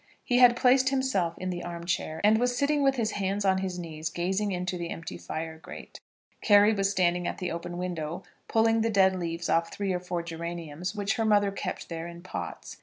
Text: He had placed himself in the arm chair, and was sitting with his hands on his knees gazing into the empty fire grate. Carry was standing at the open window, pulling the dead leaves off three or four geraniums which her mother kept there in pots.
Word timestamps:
He 0.23 0.39
had 0.39 0.55
placed 0.55 0.89
himself 0.89 1.37
in 1.37 1.51
the 1.51 1.63
arm 1.63 1.85
chair, 1.85 2.21
and 2.23 2.39
was 2.39 2.57
sitting 2.57 2.81
with 2.81 2.95
his 2.95 3.11
hands 3.11 3.45
on 3.45 3.59
his 3.59 3.77
knees 3.77 4.09
gazing 4.09 4.51
into 4.51 4.75
the 4.75 4.89
empty 4.89 5.15
fire 5.15 5.59
grate. 5.59 5.99
Carry 6.41 6.73
was 6.73 6.89
standing 6.89 7.27
at 7.27 7.37
the 7.37 7.51
open 7.51 7.77
window, 7.77 8.23
pulling 8.47 8.81
the 8.81 8.89
dead 8.89 9.15
leaves 9.15 9.47
off 9.47 9.71
three 9.71 9.93
or 9.93 9.99
four 9.99 10.23
geraniums 10.23 10.95
which 10.95 11.17
her 11.17 11.25
mother 11.25 11.51
kept 11.51 11.87
there 11.87 12.07
in 12.07 12.23
pots. 12.23 12.77